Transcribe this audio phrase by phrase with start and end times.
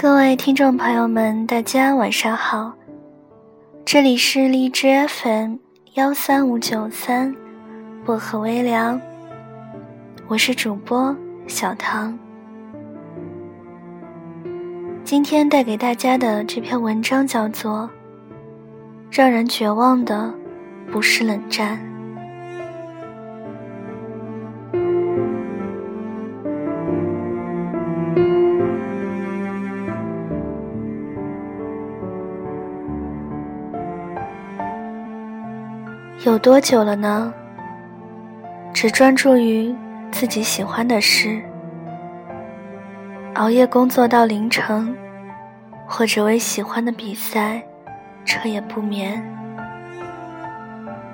[0.00, 2.72] 各位听众朋友们，大家晚上好，
[3.84, 5.56] 这里是荔枝 FM
[5.92, 7.36] 幺三五九三
[8.02, 8.98] 薄荷微凉，
[10.26, 11.14] 我是主播
[11.46, 12.18] 小唐。
[15.04, 17.90] 今天带给大家的这篇文章叫做
[19.10, 20.32] 《让人绝望的
[20.90, 21.76] 不是冷战》。
[36.22, 37.32] 有多久了呢？
[38.74, 39.74] 只专注于
[40.12, 41.40] 自己喜欢的事，
[43.36, 44.94] 熬夜工作到凌晨，
[45.88, 47.62] 或者为喜欢的比赛
[48.26, 49.22] 彻夜不眠，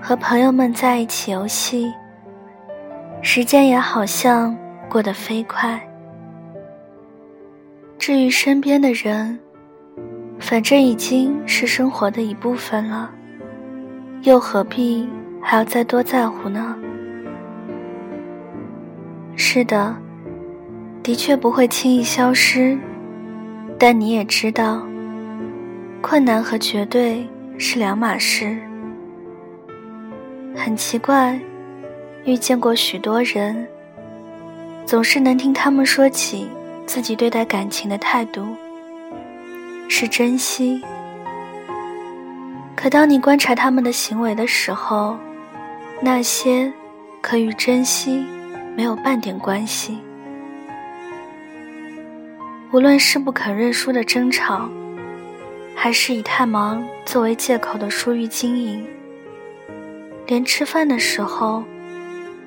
[0.00, 1.92] 和朋友们在一起游戏，
[3.22, 4.56] 时间也好像
[4.88, 5.80] 过得飞快。
[7.98, 9.36] 至于身边的人，
[10.38, 13.10] 反正已经是生活的一部分了。
[14.22, 15.08] 又何必
[15.40, 16.76] 还要再多在乎呢？
[19.34, 19.96] 是的，
[21.02, 22.78] 的确不会轻易消失，
[23.76, 24.86] 但你也知道，
[26.00, 27.28] 困难和绝对
[27.58, 28.56] 是两码事。
[30.54, 31.36] 很奇怪，
[32.24, 33.66] 遇见过许多人，
[34.86, 36.46] 总是能听他们说起
[36.86, 38.46] 自己对待感情的态度，
[39.88, 40.80] 是珍惜。
[42.82, 45.16] 可当你观察他们的行为的时候，
[46.00, 46.72] 那些
[47.20, 48.26] 可与珍惜
[48.76, 50.00] 没有半点关系。
[52.72, 54.68] 无论是不肯认输的争吵，
[55.76, 58.84] 还是以太忙作为借口的疏于经营，
[60.26, 61.62] 连吃饭的时候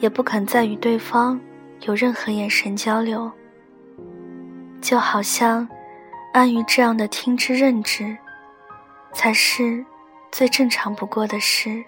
[0.00, 1.38] 也不肯再与对方
[1.82, 3.30] 有任何眼神交流，
[4.80, 5.68] 就好像
[6.32, 8.16] 安于这样的听之任之，
[9.12, 9.86] 才是。
[10.36, 11.82] 最正常不过的事。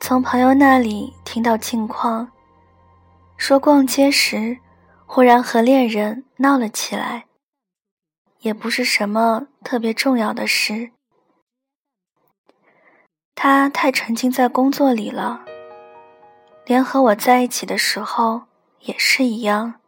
[0.00, 2.32] 从朋友那里听到近况，
[3.36, 4.56] 说逛街时
[5.04, 7.26] 忽然和恋人闹了起来，
[8.38, 10.92] 也不是什么特别重要的事。
[13.34, 15.44] 他太沉浸在工作里了，
[16.64, 18.44] 连和我在一起的时候
[18.78, 19.79] 也是一样。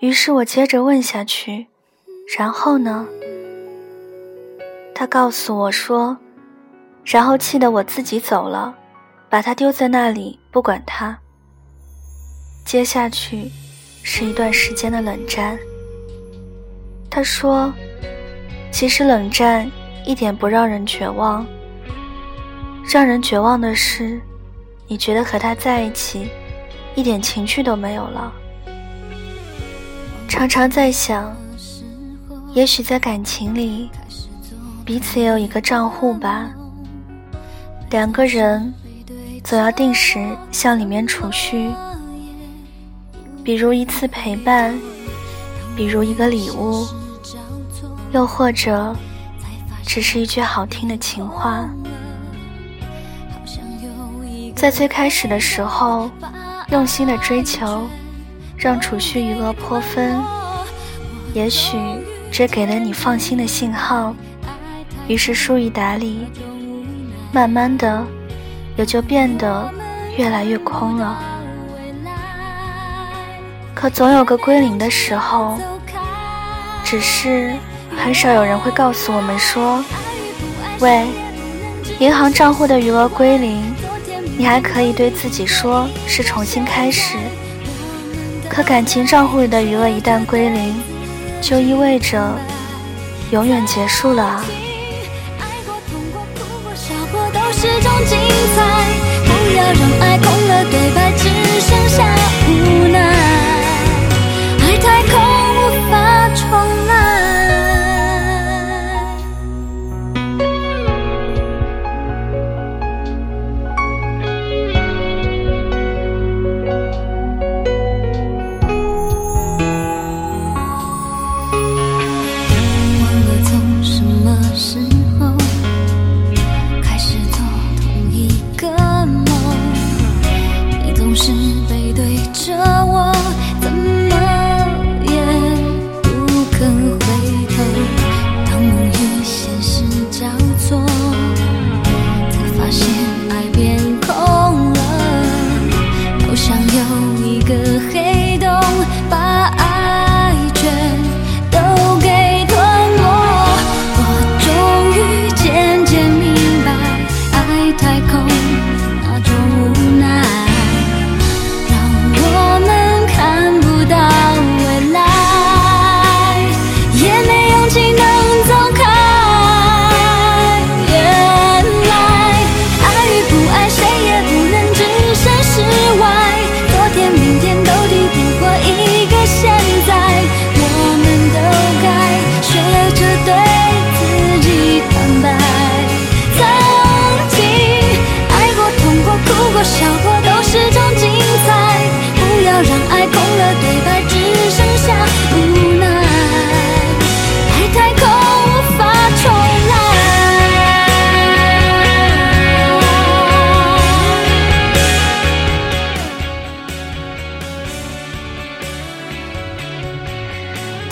[0.00, 1.66] 于是我接着问下去，
[2.38, 3.04] 然后呢？
[4.94, 6.16] 他告诉我说，
[7.04, 8.72] 然后气得我自己走了，
[9.28, 11.18] 把他丢在那里不管他。
[12.64, 13.50] 接下去
[14.04, 15.58] 是一段时间的冷战。
[17.10, 17.72] 他说，
[18.70, 19.68] 其实冷战
[20.06, 21.44] 一点不让人绝望，
[22.84, 24.20] 让人绝望的是，
[24.86, 26.28] 你觉得和他在一起，
[26.94, 28.32] 一点情趣都没有了。
[30.28, 31.34] 常常在想，
[32.52, 33.90] 也许在感情里，
[34.84, 36.48] 彼此也有一个账户吧。
[37.90, 38.72] 两个人
[39.42, 41.70] 总要定时向里面储蓄，
[43.42, 44.78] 比如一次陪伴，
[45.74, 46.86] 比如一个礼物，
[48.12, 48.94] 又或者
[49.84, 51.68] 只是一句好听的情话。
[54.54, 56.10] 在最开始的时候，
[56.70, 57.82] 用心的追求。
[58.58, 60.20] 让储蓄余额颇分，
[61.32, 61.78] 也许
[62.28, 64.12] 这给了你放心的信号，
[65.06, 66.26] 于是疏于打理，
[67.32, 68.04] 慢慢的
[68.76, 69.70] 也就变得
[70.16, 71.16] 越来越空了。
[73.76, 75.56] 可总有个归零的时候，
[76.82, 77.54] 只是
[77.96, 79.84] 很少有人会告诉我们说
[80.82, 81.06] ：“喂，
[82.00, 83.72] 银行账户的余额归零，
[84.36, 87.16] 你还可以对自己说是重新开始。”
[88.50, 90.74] 可感情账户里的余额一旦归零，
[91.40, 92.36] 就意味着
[93.30, 94.42] 永远结束了
[97.32, 98.18] 都是种精
[98.56, 98.56] 彩！
[99.24, 101.12] 不要让爱空了对白，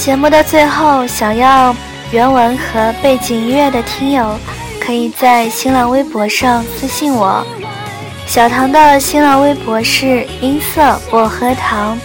[0.06, 1.74] 节目的最后，想要
[2.12, 4.38] 原文和背景音乐的听友，
[4.80, 7.44] 可以在新浪微博上私信我。
[8.24, 11.98] 小唐的新浪微博是音色薄荷糖。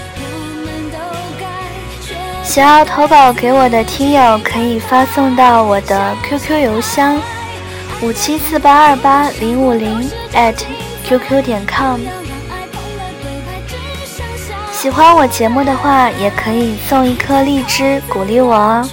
[2.44, 7.22] 想要投稿给我的听友，可以发送到我的 QQ 邮箱
[8.02, 10.10] 五七四八二八零五零
[11.04, 12.00] @QQ 点 com。
[14.82, 18.90] 喜欢我节目的话，也可以送一颗荔枝鼓励我哦。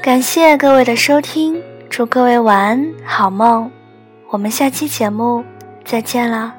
[0.00, 3.70] 感谢各位的收听，祝各位晚安，好梦。
[4.30, 5.44] 我们下期节目
[5.84, 6.54] 再见了。